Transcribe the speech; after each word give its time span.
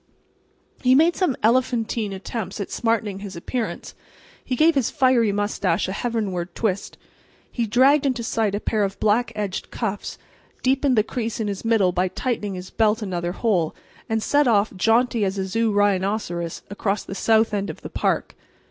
He 0.81 0.95
made 0.95 1.15
some 1.15 1.35
elephantine 1.43 2.11
attempts 2.11 2.59
at 2.59 2.71
smartening 2.71 3.19
his 3.19 3.35
appearance. 3.35 3.93
He 4.43 4.55
gave 4.55 4.73
his 4.73 4.89
fiery 4.89 5.31
mustache 5.31 5.87
a 5.87 5.91
heavenward 5.91 6.55
twist; 6.55 6.97
he 7.51 7.67
dragged 7.67 8.07
into 8.07 8.23
sight 8.23 8.55
a 8.55 8.59
pair 8.59 8.83
of 8.83 8.99
black 8.99 9.31
edged 9.35 9.69
cuffs, 9.69 10.17
deepened 10.63 10.97
the 10.97 11.03
crease 11.03 11.39
in 11.39 11.47
his 11.47 11.63
middle 11.63 11.91
by 11.91 12.07
tightening 12.07 12.55
his 12.55 12.71
belt 12.71 13.03
another 13.03 13.33
hole, 13.33 13.75
and 14.09 14.23
set 14.23 14.47
off, 14.47 14.75
jaunty 14.75 15.23
as 15.23 15.37
a 15.37 15.45
zoo 15.45 15.71
rhinoceros, 15.71 16.63
across 16.71 17.03
the 17.03 17.13
south 17.13 17.53
end 17.53 17.69
of 17.69 17.81
the 17.81 17.89
park. 17.91 18.33